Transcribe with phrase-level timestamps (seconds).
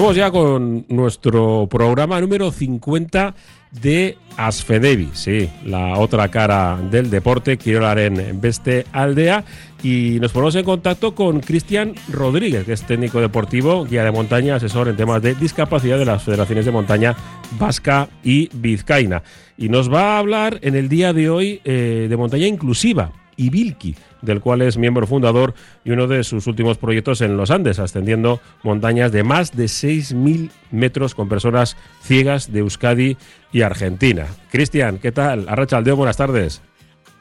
[0.00, 3.34] Vamos ya con nuestro programa número 50
[3.82, 9.44] de Asfedevi, sí, la otra cara del deporte, en Beste Aldea.
[9.82, 14.54] Y nos ponemos en contacto con Cristian Rodríguez, que es técnico deportivo, guía de montaña,
[14.54, 17.14] asesor en temas de discapacidad de las federaciones de montaña
[17.58, 19.22] vasca y vizcaína.
[19.58, 23.96] Y nos va a hablar en el día de hoy eh, de montaña inclusiva, Ibilki,
[24.22, 25.54] del cual es miembro fundador
[25.84, 30.50] y uno de sus últimos proyectos en los Andes, ascendiendo montañas de más de 6.000
[30.70, 33.16] metros con personas ciegas de Euskadi
[33.52, 34.26] y Argentina.
[34.50, 35.48] Cristian, ¿qué tal?
[35.48, 36.62] Arracha Aldeo, buenas tardes.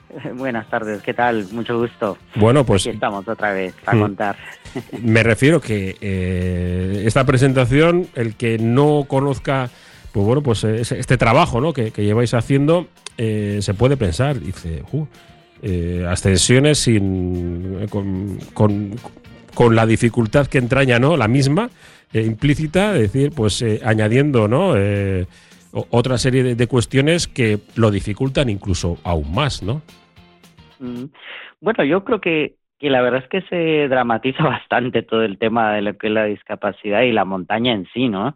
[0.35, 1.47] Buenas tardes, ¿qué tal?
[1.51, 2.17] Mucho gusto.
[2.35, 2.83] Bueno, pues.
[2.85, 4.35] Aquí estamos otra vez para mm, contar.
[5.01, 9.70] Me refiero que eh, esta presentación, el que no conozca,
[10.11, 11.73] pues bueno, pues eh, este trabajo ¿no?
[11.73, 15.05] que, lleváis haciendo, eh, se puede pensar, dice, uh,
[16.07, 21.18] ascensiones sin, con, con, la dificultad que entraña, ¿no?
[21.18, 21.70] La misma,
[22.13, 24.76] implícita, es decir, pues añadiendo, ¿no?
[25.71, 29.82] otra serie de, cuestiones que lo dificultan incluso aún más, ¿no?
[30.79, 31.05] Mm.
[31.62, 35.73] Bueno, yo creo que, que la verdad es que se dramatiza bastante todo el tema
[35.73, 38.35] de lo que es la discapacidad y la montaña en sí, ¿no?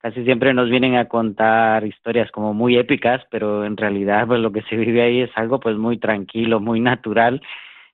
[0.00, 4.52] Casi siempre nos vienen a contar historias como muy épicas, pero en realidad pues lo
[4.52, 7.42] que se vive ahí es algo pues muy tranquilo, muy natural,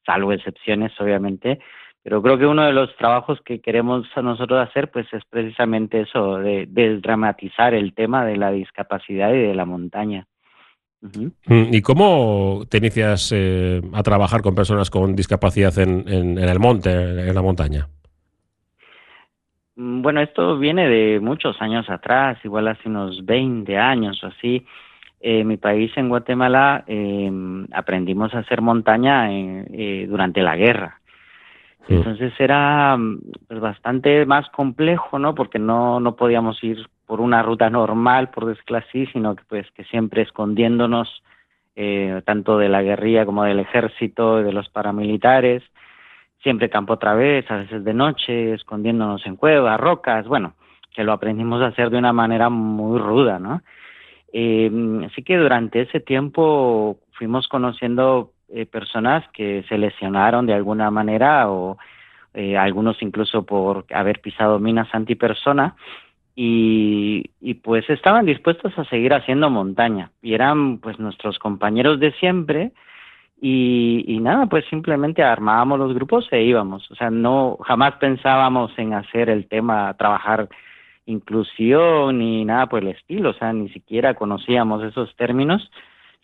[0.05, 1.60] salvo excepciones obviamente,
[2.02, 6.36] pero creo que uno de los trabajos que queremos nosotros hacer pues es precisamente eso,
[6.36, 6.66] de,
[7.00, 10.27] dramatizar el tema de la discapacidad y de la montaña.
[11.00, 16.92] Mm, ¿Y cómo te inicias eh, a trabajar con personas con discapacidad en, el monte,
[16.92, 17.88] en la montaña?
[19.77, 24.65] Mm, bueno, esto viene de muchos años atrás, igual hace unos 20 años o así.
[25.21, 31.00] En mi país, en Guatemala, em, aprendimos a hacer montaña eh, durante la guerra.
[31.88, 32.97] Entonces era
[33.48, 35.34] pues, bastante más complejo, ¿no?
[35.34, 39.71] Porque no, no podíamos ir por una ruta normal, por decirlo así, sino que pues
[39.72, 41.22] que siempre escondiéndonos
[41.77, 45.62] eh, tanto de la guerrilla como del ejército, de los paramilitares,
[46.44, 50.55] siempre campo otra vez, a veces de noche, escondiéndonos en cuevas, rocas, bueno,
[50.94, 53.62] que lo aprendimos a hacer de una manera muy ruda, ¿no?
[54.32, 54.71] Eh,
[55.06, 61.50] así que durante ese tiempo fuimos conociendo eh, personas que se lesionaron de alguna manera
[61.50, 61.78] o
[62.34, 65.77] eh, algunos incluso por haber pisado minas antipersona
[66.34, 72.12] y, y pues estaban dispuestos a seguir haciendo montaña y eran pues nuestros compañeros de
[72.15, 72.72] siempre
[73.47, 76.91] y, y nada pues simplemente armábamos los grupos e íbamos.
[76.91, 80.49] O sea no jamás pensábamos en hacer el tema trabajar
[81.05, 83.31] inclusión ni nada por el estilo.
[83.31, 85.71] O sea ni siquiera conocíamos esos términos.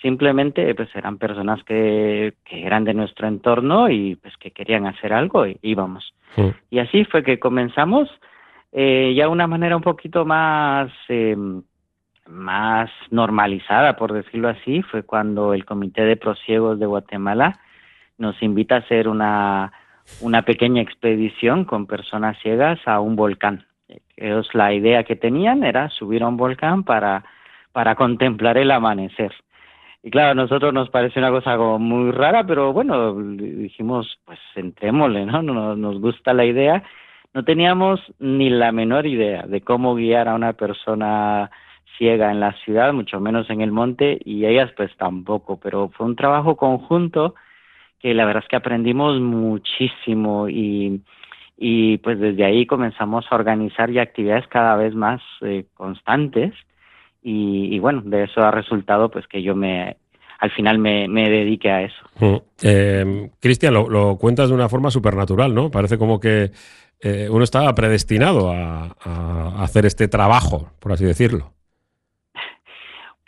[0.01, 5.13] Simplemente pues eran personas que, que eran de nuestro entorno y pues que querían hacer
[5.13, 6.15] algo y íbamos.
[6.71, 8.09] Y así fue que comenzamos.
[8.73, 11.37] Eh, ya una manera un poquito más, eh,
[12.31, 17.59] más normalizada, por decirlo así, fue cuando el Comité de Prosiegos de Guatemala
[18.19, 19.73] nos invita a hacer una,
[20.21, 23.67] una pequeña expedición con personas ciegas a un volcán.
[24.17, 27.25] Ellos la idea que tenían era subir a un volcán para,
[27.73, 29.33] para contemplar el amanecer.
[30.03, 34.39] Y claro, a nosotros nos parece una cosa como muy rara, pero bueno, dijimos, pues
[34.55, 35.43] entrémosle, ¿no?
[35.43, 36.83] Nos, nos gusta la idea.
[37.35, 41.51] No teníamos ni la menor idea de cómo guiar a una persona
[41.97, 46.07] ciega en la ciudad, mucho menos en el monte, y ellas pues tampoco, pero fue
[46.07, 47.35] un trabajo conjunto
[48.01, 51.03] que la verdad es que aprendimos muchísimo y,
[52.03, 56.55] pues desde ahí comenzamos a organizar ya actividades cada vez más eh, constantes
[57.23, 59.99] y, bueno, de eso ha resultado pues que yo me
[60.39, 62.03] al final me, me dedique a eso.
[62.19, 62.37] Mm.
[62.63, 65.71] Eh, Cristian, lo, cuentas de una forma supernatural, ¿no?
[65.71, 66.51] Parece como que
[67.03, 68.97] eh, uno estaba predestinado a,
[69.63, 71.53] hacer este trabajo, por así decirlo.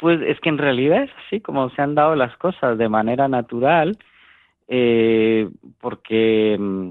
[0.02, 3.28] Pues es que en realidad es así como se han dado las cosas de manera
[3.28, 3.96] natural,
[4.66, 5.48] eh,
[5.80, 6.88] porque mm,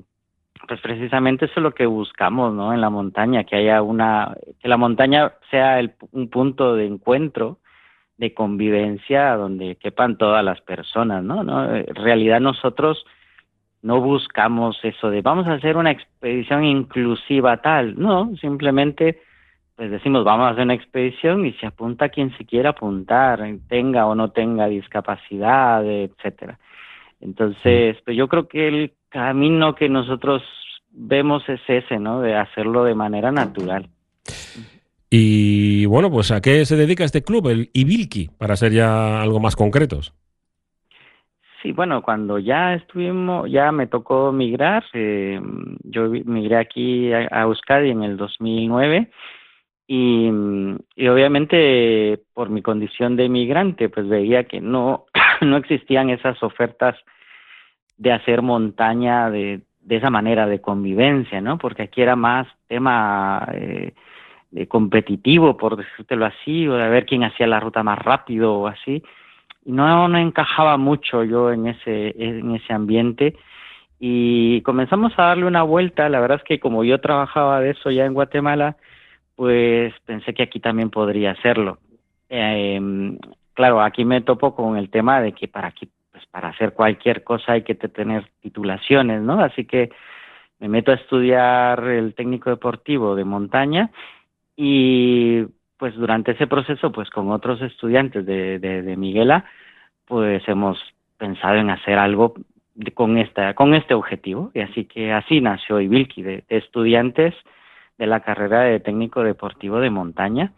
[0.66, 2.74] pues precisamente eso es lo que buscamos, ¿no?
[2.74, 7.58] En la montaña, que haya una, que la montaña sea el, un punto de encuentro,
[8.16, 11.44] de convivencia, donde quepan todas las personas, ¿no?
[11.44, 11.76] ¿no?
[11.76, 13.06] En realidad nosotros
[13.82, 19.20] no buscamos eso de vamos a hacer una expedición inclusiva tal, no, simplemente
[19.82, 24.06] pues decimos vamos a hacer una expedición y se apunta quien se quiera apuntar, tenga
[24.06, 26.60] o no tenga discapacidad, etcétera.
[27.20, 30.44] Entonces, pues yo creo que el camino que nosotros
[30.92, 32.22] vemos es ese, ¿no?
[32.22, 33.90] De hacerlo de manera natural.
[35.10, 39.40] Y bueno, pues ¿a qué se dedica este club, el Ibilki, para ser ya algo
[39.40, 40.14] más concretos?
[41.64, 45.42] Sí, bueno, cuando ya estuvimos, ya me tocó migrar, eh,
[45.86, 49.10] yo migré aquí a, Euskadi en el 2009
[49.94, 50.30] y,
[51.10, 55.06] obviamente por mi condición de migrante pues veía que no,
[55.42, 56.96] no existían esas ofertas
[57.98, 61.58] de hacer montaña de, de esa manera de convivencia, ¿no?
[61.58, 63.94] Porque aquí era más tema eh,
[64.52, 68.68] de competitivo, por decírtelo así, o de ver quién hacía la ruta más rápido o
[68.68, 69.04] así
[69.66, 73.36] no, no encajaba mucho yo en ese, en ese ambiente
[74.00, 76.10] y comenzamos a darle una vuelta.
[76.10, 78.78] La verdad es que como yo trabajaba de eso ya en Guatemala,
[79.42, 81.80] pues pensé que aquí también podría hacerlo.
[82.30, 82.80] Eh,
[83.56, 87.24] claro, aquí me topo con el tema de que para aquí, pues para hacer cualquier
[87.24, 89.42] cosa hay que tener titulaciones, ¿no?
[89.42, 89.90] Así que
[90.60, 93.90] me meto a estudiar el técnico deportivo de montaña
[94.56, 95.46] y
[95.76, 99.46] pues durante ese proceso, pues con otros estudiantes de, de, Miguela,
[100.06, 100.78] pues hemos
[101.18, 102.36] pensado en hacer algo
[102.94, 107.34] con esta con este objetivo y así que así nació Ibilki de, estudiantes
[107.98, 110.54] de la carrera de técnico deportivo de montaña.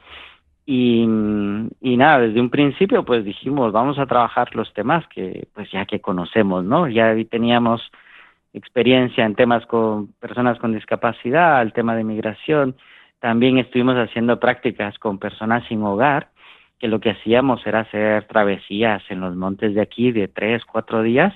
[0.65, 5.85] Y, nada desde un principio pues dijimos vamos a trabajar los temas que pues ya
[5.85, 7.91] que conocemos no ya teníamos
[8.53, 12.75] experiencia en temas con personas con discapacidad el tema de migración.
[13.19, 16.29] También estuvimos haciendo prácticas con personas sin hogar,
[16.79, 21.01] que lo que hacíamos era hacer travesías en los montes de aquí de tres, cuatro
[21.01, 21.33] días,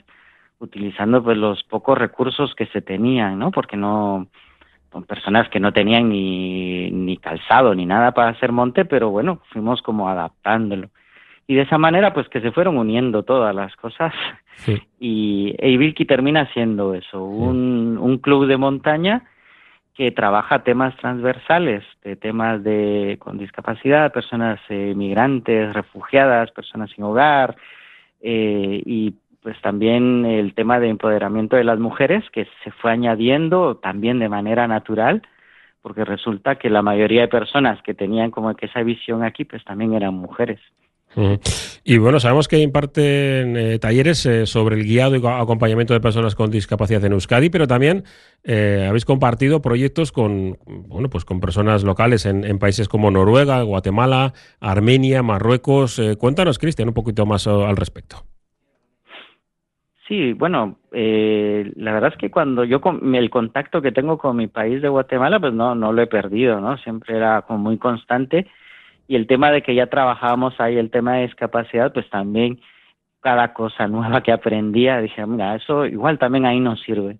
[0.59, 3.51] utilizando pues los pocos recursos que se tenían, ¿no?
[3.51, 4.27] Porque no,
[4.89, 9.41] con personas que no tenían ni, ni calzado ni nada para hacer monte, pero bueno,
[9.51, 10.89] fuimos como adaptándolo.
[11.47, 14.13] Y de esa manera, pues que se fueron uniendo todas las cosas.
[14.99, 19.23] Y Eibilki termina siendo eso, un, un club de montaña
[19.93, 27.03] que trabaja temas transversales, de temas de con discapacidad, personas eh, migrantes, refugiadas, personas sin
[27.03, 27.55] hogar,
[28.21, 29.15] eh, y
[29.47, 34.27] pues también el tema de empoderamiento de las mujeres, que se fue añadiendo también de
[34.27, 35.21] manera natural,
[35.81, 39.63] porque resulta que la mayoría de personas que tenían como que esa visión aquí, pues
[39.63, 40.59] también eran mujeres.
[41.85, 46.35] Y bueno, sabemos que imparten eh, talleres eh, sobre el guiado y acompañamiento de personas
[46.35, 48.03] con discapacidad en Euskadi, pero también
[48.43, 54.33] eh, habéis compartido proyectos con, bueno, pues con personas locales en, países como Noruega, Guatemala,
[54.59, 56.01] Armenia, Marruecos.
[56.17, 58.25] cuéntanos, Cristian, un poquito más al respecto.
[60.07, 62.79] Sí, bueno, la verdad es que cuando yo
[63.13, 66.61] el contacto que tengo con mi país de Guatemala, pues no, no lo he perdido,
[66.61, 66.77] ¿no?
[66.77, 68.47] Siempre era como muy constante
[69.07, 72.59] y el tema de que ya trabajábamos ahí, el tema de discapacidad, pues también
[73.21, 77.17] cada cosa nueva que aprendía, dije, mira, eso igual también ahí nos sirve.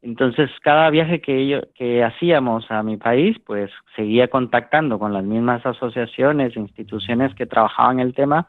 [0.00, 5.24] Entonces, cada viaje que, yo, que hacíamos a mi país, pues seguía contactando con las
[5.24, 8.46] mismas asociaciones, instituciones que trabajaban el tema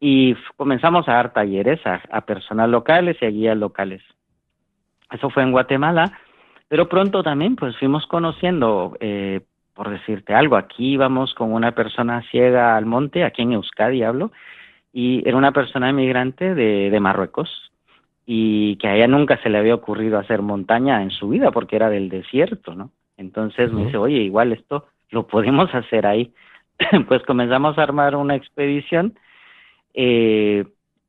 [0.00, 4.02] y comenzamos a dar talleres a, a personas locales y a guías locales.
[5.12, 6.18] Eso fue en Guatemala,
[6.68, 9.40] pero pronto también pues fuimos conociendo eh,
[9.74, 14.30] por decirte algo, aquí íbamos con una persona ciega al monte, aquí en Euskadi hablo,
[14.92, 17.72] y era una persona inmigrante de, de Marruecos
[18.26, 21.76] y que a ella nunca se le había ocurrido hacer montaña en su vida porque
[21.76, 22.90] era del desierto, ¿no?
[23.16, 26.32] Entonces me dice, oye, igual esto lo podemos hacer ahí.
[27.08, 29.18] pues comenzamos a armar una expedición
[29.94, 30.64] eh,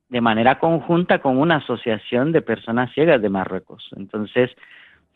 [0.09, 3.87] de manera conjunta con una asociación de personas ciegas de Marruecos.
[3.95, 4.51] Entonces,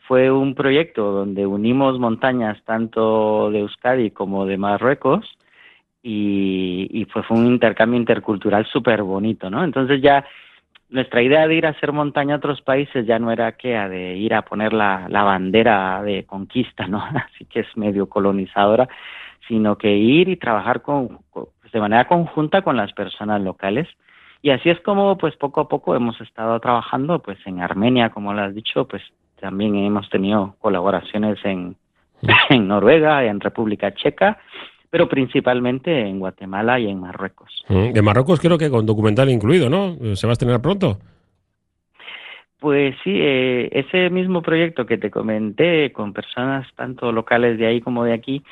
[0.06, 5.26] fue un proyecto donde unimos montañas tanto de Euskadi como de Marruecos
[6.02, 9.64] y, fue, fue un intercambio intercultural súper bonito, ¿no?
[9.64, 10.24] Entonces ya
[10.88, 14.16] nuestra idea de ir a hacer montaña a otros países ya no era que de
[14.16, 17.02] ir a poner la, la bandera de conquista, ¿no?
[17.32, 18.88] Así que es medio colonizadora,
[19.48, 21.18] sino que ir y trabajar con,
[21.66, 23.88] pues, de manera conjunta con las personas locales.
[24.40, 28.32] Y así es como, pues poco a poco hemos estado trabajando, pues en Armenia, como
[28.32, 29.02] lo has dicho, pues
[29.40, 31.74] también hemos tenido colaboraciones en,
[32.50, 34.38] en Noruega, en República Checa,
[34.90, 37.64] pero principalmente en Guatemala y en Marruecos.
[37.68, 39.96] Mm, de Marruecos creo que con documental incluido, ¿no?
[40.14, 40.98] ¿Se va a estrenar pronto?
[42.60, 47.80] Pues sí, eh, ese mismo proyecto que te comenté con personas tanto locales de ahí
[47.80, 48.44] como de aquí,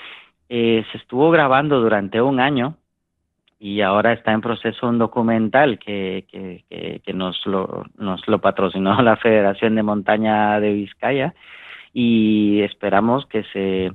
[0.48, 2.76] eh, se estuvo grabando durante un año
[3.64, 9.00] y ahora está en proceso un documental que, que, que, nos, lo, nos lo patrocinó
[9.02, 11.34] la Federación de Montaña de Vizcaya
[11.94, 13.90] y esperamos que se,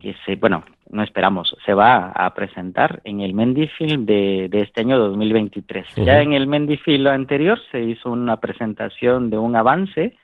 [0.00, 4.80] que se bueno, no esperamos, se va a presentar en el Mendifilm de, de este
[4.80, 5.94] año 2023.
[5.96, 10.16] Ya en el Mendifilm anterior se hizo una presentación de un avance,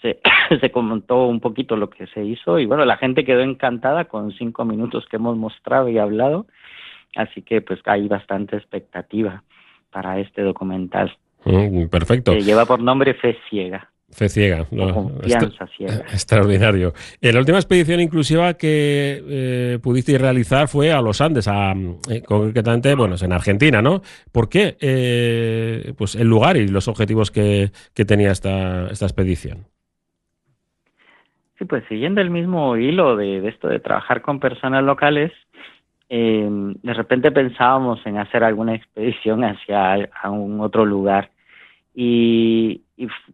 [0.00, 0.20] se,
[0.58, 4.32] se comentó un poquito lo que se hizo y bueno, la gente quedó encantada con
[4.32, 6.46] cinco minutos que hemos mostrado y hablado
[7.16, 9.42] Así que pues hay bastante expectativa
[9.90, 11.16] para este documental.
[11.44, 12.32] Mm, perfecto.
[12.32, 13.92] Que lleva por nombre Fe Ciega.
[14.12, 14.66] Fe ciega.
[14.66, 15.94] confianza ciega.
[16.12, 16.92] Extraordinario.
[17.22, 21.72] la última expedición inclusiva que eh, pudiste realizar fue a los Andes, a,
[22.10, 24.02] eh, concretamente, bueno, en Argentina, ¿no?
[24.30, 24.76] ¿Por qué?
[24.80, 27.70] Eh, pues el lugar y los objetivos que,
[28.06, 29.64] tenía esta, esta expedición.
[31.58, 35.32] Sí, pues siguiendo el mismo hilo de, esto de trabajar con personas locales,
[36.14, 41.30] de repente pensábamos en hacer alguna expedición hacia un otro lugar
[41.94, 42.82] y,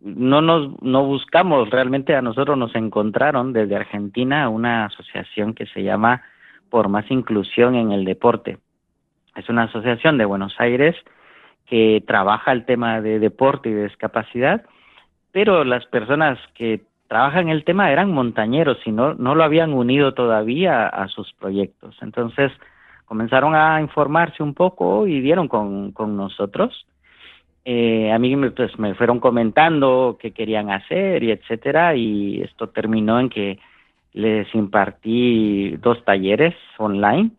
[0.00, 5.82] no nos no buscamos realmente a nosotros nos encontraron desde Argentina una asociación que se
[5.82, 6.22] llama
[6.70, 8.58] por más inclusión en el deporte.
[9.36, 10.96] Es una asociación de Buenos Aires
[11.66, 14.64] que trabaja el tema de deporte y discapacidad
[15.32, 20.14] pero las personas que trabajan el tema eran montañeros y no, no lo habían unido
[20.14, 21.96] todavía a sus proyectos.
[22.02, 22.52] Entonces
[23.06, 26.86] comenzaron a informarse un poco y dieron con, con nosotros.
[27.64, 33.18] Eh, a mí pues, me fueron comentando qué querían hacer y etcétera y esto terminó
[33.18, 33.58] en que
[34.12, 37.30] les impartí dos talleres online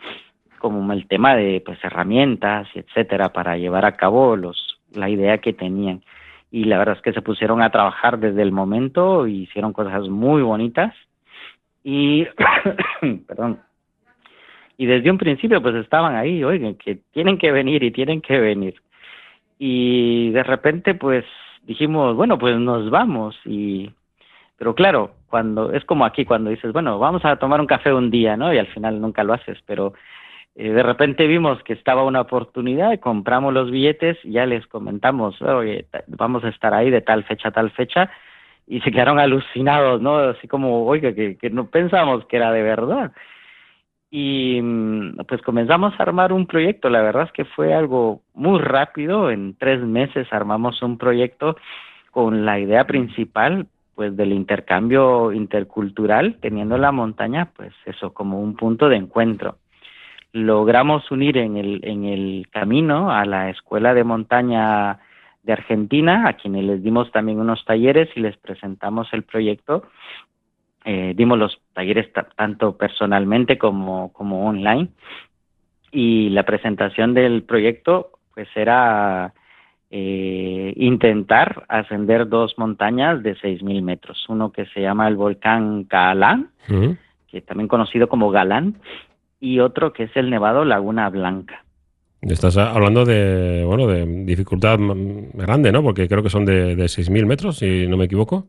[0.60, 5.40] como el tema de pues herramientas y etcétera para llevar a cabo los la idea
[5.40, 6.04] que tenían
[6.52, 10.08] y la verdad es que se pusieron a trabajar desde el momento y hicieron cosas
[10.10, 10.94] muy bonitas
[11.84, 12.26] y
[13.28, 13.60] perdón
[14.78, 18.40] y desde un principio pues estaban ahí oigan que tienen que venir y tienen que
[18.40, 18.76] venir
[19.60, 21.26] y de repente pues
[21.64, 23.92] dijimos, bueno, pues nos vamos y
[24.58, 28.10] pero claro, cuando es como aquí cuando dices, bueno, vamos a tomar un café un
[28.10, 28.54] día, ¿no?
[28.54, 29.94] Y al final nunca lo haces, pero
[30.60, 35.86] eh, de repente vimos que estaba una oportunidad compramos los billetes, ya les comentamos, oye,
[36.08, 38.12] vamos a estar ahí de tal fecha a tal fecha
[38.68, 40.18] y se quedaron alucinados, ¿no?
[40.18, 43.12] Así como, oiga, que, que no pensamos que era de verdad
[44.12, 46.90] y mm, pues comenzamos a armar un proyecto.
[46.90, 49.30] La verdad es que fue algo muy rápido.
[49.30, 51.56] En tres meses armamos un proyecto
[52.12, 58.56] con la idea principal pues del intercambio intercultural, teniendo la montaña, pues eso, como un
[58.56, 59.58] punto de encuentro.
[60.32, 65.00] Logramos unir en el, en el camino a la Escuela de Montaña
[65.44, 69.84] de Argentina, a quienes les dimos también unos talleres y les presentamos el proyecto,
[70.86, 74.90] eh, dimos los talleres tanto personalmente como, como online.
[75.92, 79.34] Y la presentación del proyecto pues era
[79.92, 86.52] eh, intentar ascender dos montañas de 6.000 metros, uno que se llama el volcán Galán,
[87.28, 88.76] que también conocido como Galán,
[89.40, 91.64] y otro que es el Nevado Laguna Blanca.
[92.22, 94.78] Estás hablando de, bueno, de dificultad
[95.34, 95.82] grande, ¿no?
[95.82, 98.46] Porque creo que son de, de 6.000 metros, si no me equivoco.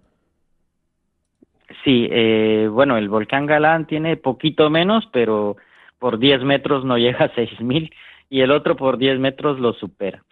[1.84, 5.56] Sí, eh, bueno, el volcán Galán tiene poquito menos, pero
[5.98, 7.92] por 10 metros no llega a 6000
[8.28, 10.22] y el otro por 10 metros lo supera.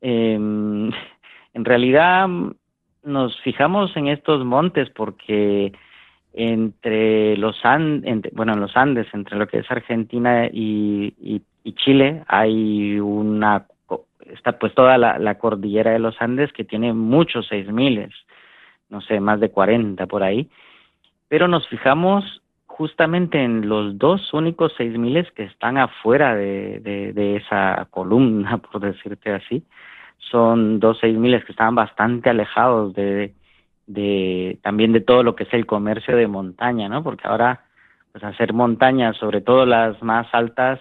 [0.00, 0.90] Em,
[1.54, 2.28] en realidad
[3.02, 5.72] nos fijamos en estos montes porque
[6.36, 12.22] entre los Andes, bueno, en los Andes, entre lo que es Argentina y, y, Chile,
[12.28, 13.66] hay una,
[14.26, 18.10] está pues toda la, cordillera de los Andes que tiene muchos seis miles,
[18.90, 20.48] no sé, más de 40 por ahí,
[21.28, 26.80] pero nos fijamos justamente en los dos únicos seis miles que están afuera de,
[27.14, 29.64] de, esa columna, por decirte así.
[30.18, 33.34] Son dos seis miles que estaban bastante alejados de, de
[34.62, 37.02] también de todo lo que es el comercio de montaña, ¿no?
[37.02, 37.64] Porque ahora,
[38.12, 40.80] pues hacer montañas, sobre todo las más altas,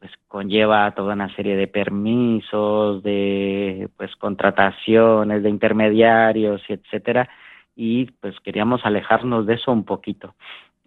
[0.00, 7.28] pues conlleva toda una serie de permisos, de pues contrataciones, de intermediarios, y etcétera,
[7.76, 10.34] y pues queríamos alejarnos de eso un poquito.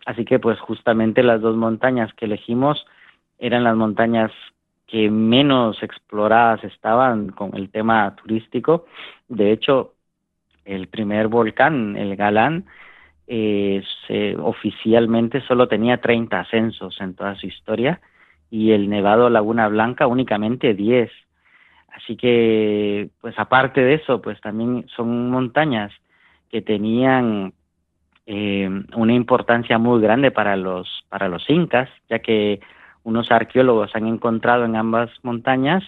[0.06, 2.86] Así que pues justamente las dos montañas que elegimos
[3.38, 4.32] eran las montañas
[4.88, 8.86] que menos exploradas estaban con el tema turístico.
[9.28, 9.94] De hecho,
[10.66, 12.66] el primer volcán, el Galán,
[13.28, 13.84] eh,
[14.40, 18.02] oficialmente solo tenía 30 ascensos en toda su historia
[18.50, 21.10] y el Nevado Laguna Blanca únicamente 10.
[21.96, 25.92] Así que, pues aparte de eso, pues también son montañas
[26.50, 27.54] que tenían
[28.26, 32.60] eh, una importancia muy grande para los, para los incas, ya que
[33.04, 35.84] unos arqueólogos han encontrado en ambas montañas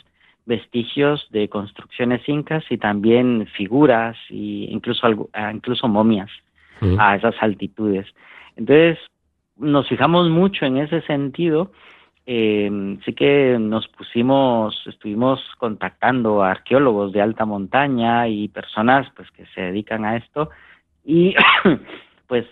[0.46, 6.30] vestigios de construcciones incas y también figuras e incluso, ah, incluso momias
[7.00, 8.06] a esas altitudes.
[8.56, 9.00] Entonces,
[9.58, 11.72] nos fijamos mucho en ese sentido.
[12.28, 19.30] Eh, sí que nos pusimos, estuvimos contactando a arqueólogos de alta montaña y personas pues
[19.32, 20.50] que se dedican a esto
[21.04, 21.36] y
[22.28, 22.46] pues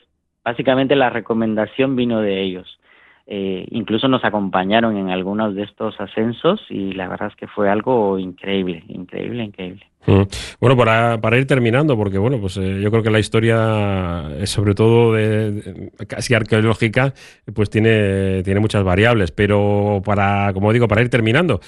[0.43, 2.79] básicamente la recomendación vino de ellos.
[3.25, 7.69] Eh, incluso nos acompañaron en algunos de estos ascensos y la verdad es que fue
[7.69, 9.85] algo increíble, increíble, increíble.
[10.05, 10.23] Mm.
[10.59, 14.49] Bueno, para, para, ir terminando, porque bueno, pues eh, yo creo que la historia, es
[14.49, 17.13] sobre todo de, casi arqueológica,
[17.53, 21.61] pues tiene, tiene muchas variables, pero para, como digo, para ir terminando,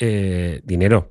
[0.00, 1.10] eh, dinero.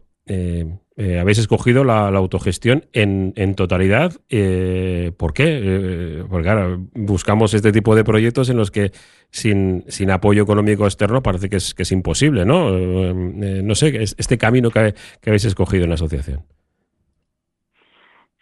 [1.03, 4.11] Eh, habéis escogido la, autogestión en, totalidad.
[4.29, 5.45] Eh, ¿Por qué?
[5.47, 8.91] Eh, porque claro, buscamos este tipo de proyectos en los que
[9.31, 12.69] sin, sin apoyo económico externo parece que es, que es imposible, ¿no?
[12.69, 14.93] no sé, este camino que,
[15.25, 16.41] habéis escogido en la asociación.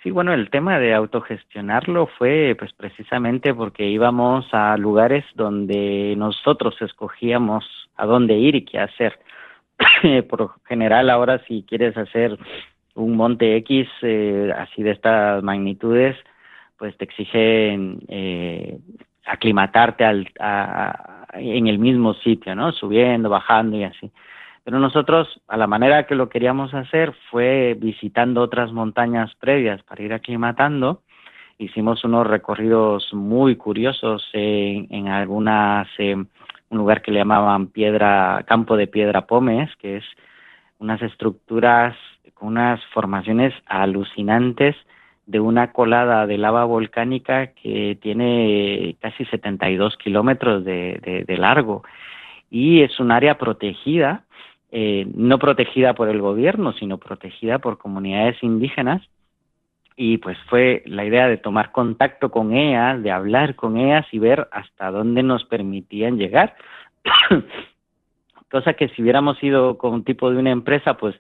[0.04, 6.76] Sí, bueno, el tema de autogestionarlo fue pues precisamente porque íbamos a lugares donde nosotros
[6.82, 7.64] escogíamos
[7.96, 9.18] a dónde ir y qué hacer.
[10.30, 12.38] por general ahora si quieres hacer
[12.96, 16.16] un monte X eh, así de estas magnitudes,
[16.78, 18.80] pues te exigen eh,
[19.26, 20.30] aclimatarte al,
[21.34, 22.72] en el mismo sitio, ¿no?
[22.72, 24.12] Subiendo, bajando y así.
[24.64, 30.04] Pero nosotros, a la manera que lo queríamos hacer, fue visitando otras montañas previas para
[30.04, 31.02] ir aclimatando.
[31.58, 36.16] Hicimos unos recorridos muy curiosos en, en algunas eh,
[36.70, 40.04] un lugar que le llamaban piedra, campo de piedra Pómez, que es
[40.80, 41.96] unas estructuras
[42.34, 44.76] con unas formaciones alucinantes
[45.26, 51.84] de una colada de lava volcánica que tiene casi 72 kilómetros de, de, largo.
[52.50, 54.24] Y es un área protegida,
[54.72, 59.04] eh, no protegida por el gobierno, sino protegida por comunidades indígenas
[60.02, 64.18] y pues fue la idea de tomar contacto con ellas, de hablar con ellas y
[64.18, 66.56] ver hasta dónde nos permitían llegar.
[68.50, 71.20] Cosa que si hubiéramos ido con un tipo de una empresa, pues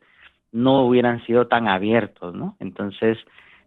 [0.53, 2.55] no hubieran sido tan abiertos, ¿no?
[2.61, 3.17] Entonces,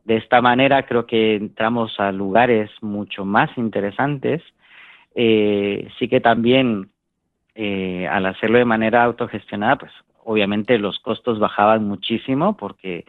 [0.07, 4.43] de esta manera creo que entramos a lugares mucho más interesantes.
[5.15, 6.89] Eh, sí que también
[7.55, 9.93] eh, al hacerlo de manera autogestionada, pues
[10.25, 13.05] obviamente los costos bajaban muchísimo porque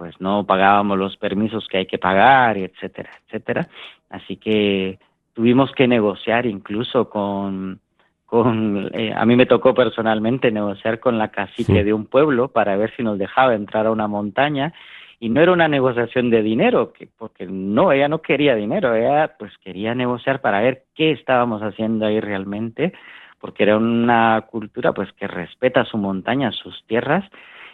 [0.00, 3.68] pues no pagábamos los permisos que hay que pagar, etcétera, etcétera.
[4.08, 4.98] Así que
[5.34, 7.80] tuvimos que negociar incluso con,
[8.24, 12.78] con eh, a mí me tocó personalmente negociar con la cacique de un pueblo para
[12.78, 14.72] ver si nos dejaba entrar a una montaña
[15.18, 19.34] y no era una negociación de dinero, que, porque no, ella no quería dinero, ella
[19.38, 22.94] pues quería negociar para ver qué estábamos haciendo ahí realmente,
[23.38, 27.26] porque era una cultura pues que respeta su montaña, sus tierras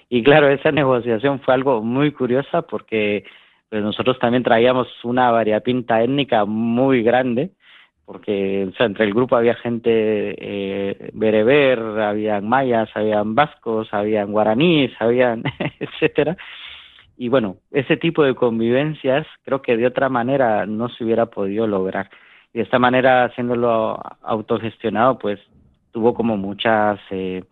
[0.09, 3.25] y claro, esa negociación fue algo muy curiosa porque
[3.69, 7.51] pues nosotros también traíamos una variapinta étnica muy grande,
[8.05, 15.43] porque entre el grupo había gente eh, bereber, habían mayas, habían vascos, habían guaraníes, habían
[15.81, 16.37] etcétera.
[17.17, 21.67] Y bueno, ese tipo de convivencias creo que de otra manera no se hubiera podido
[21.67, 22.11] lograr.
[22.53, 25.41] Y de esta manera, haciéndolo autogestionado, pues
[25.91, 27.43] tuvo como muchas eh,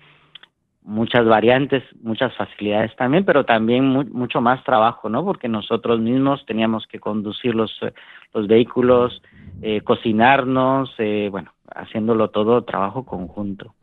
[0.84, 5.24] muchas variantes, muchas facilidades también, pero también mucho más trabajo, ¿no?
[5.24, 7.92] Porque nosotros mismos teníamos que conducir los, eh,
[8.34, 9.22] los vehículos,
[9.62, 13.74] eh, cocinarnos, eh, bueno, haciéndolo todo trabajo conjunto.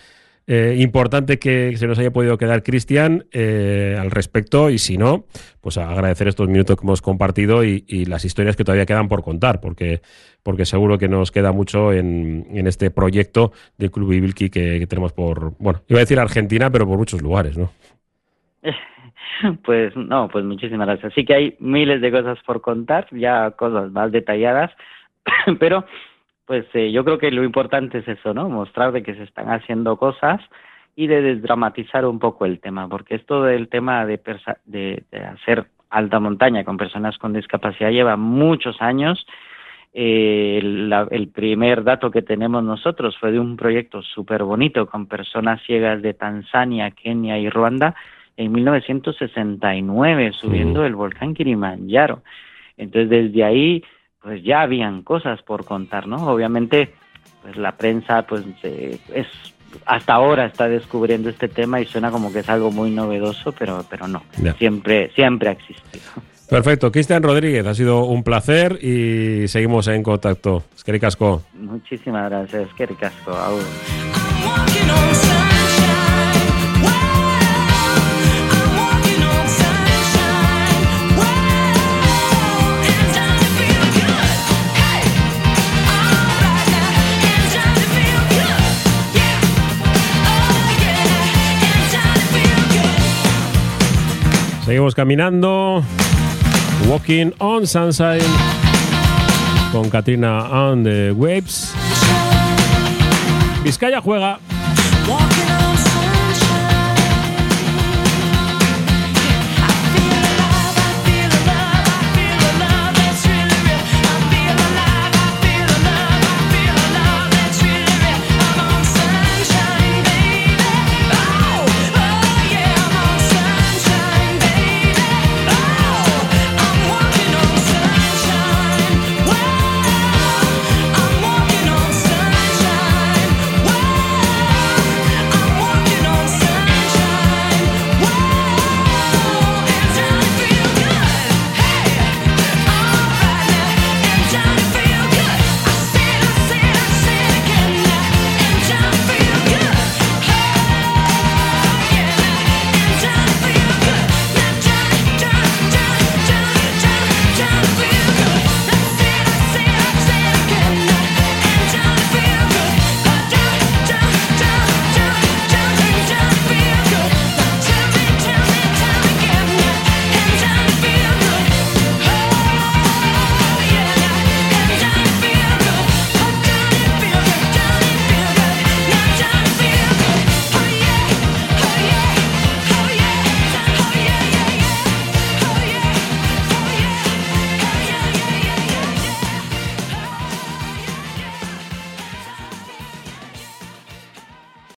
[0.48, 5.26] eh, importante que se nos haya podido quedar Cristian eh, al respecto y si no,
[5.60, 9.60] pues agradecer estos minutos que hemos compartido y, las historias que todavía quedan por contar,
[9.60, 10.02] porque,
[10.44, 15.58] porque seguro que nos queda mucho en, este proyecto del Club Ibilki que, tenemos por,
[15.58, 17.72] bueno, iba a decir Argentina, pero por muchos lugares, ¿no?
[19.66, 21.14] Pues no, pues muchísimas gracias.
[21.14, 24.72] Sí que hay miles de cosas por contar, ya cosas más detalladas,
[25.60, 25.86] pero
[26.46, 28.50] pues eh, yo creo que lo importante es eso, ¿no?
[28.50, 30.42] Mostrar de que se están haciendo cosas
[30.96, 34.20] y de desdramatizar un poco el tema, porque esto del tema de,
[34.66, 35.04] de,
[35.34, 39.26] hacer alta montaña con personas con discapacidad lleva muchos años.
[39.94, 40.60] Eh,
[41.12, 46.02] el primer dato que tenemos nosotros fue de un proyecto súper bonito con personas ciegas
[46.02, 47.96] de Tanzania, Kenia y Ruanda
[48.38, 52.24] en 1969 subiendo el volcán Kilimanjaro.
[52.78, 53.84] Entonces desde ahí
[54.26, 56.18] pues ya habían cosas por contar, ¿no?
[56.28, 56.96] Obviamente,
[57.44, 59.28] pues la prensa pues es
[59.86, 63.86] hasta ahora está descubriendo este tema y suena como que es algo muy novedoso, pero,
[63.88, 64.24] pero no,
[64.58, 66.06] siempre, siempre ha existido.
[66.50, 70.64] Perfecto, Cristian Rodríguez, ha sido un placer y seguimos en contacto.
[70.76, 71.44] Es que.
[71.54, 72.88] Muchísimas gracias, es que
[94.66, 95.84] Seguimos caminando.
[96.90, 98.26] Walking on Sunshine
[99.72, 101.72] con Katrina on the Waves.
[103.64, 104.40] Vizcaya juega.